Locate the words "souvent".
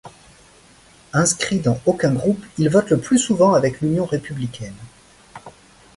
3.19-3.53